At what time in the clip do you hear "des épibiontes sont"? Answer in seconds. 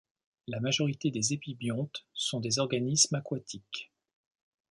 1.11-2.39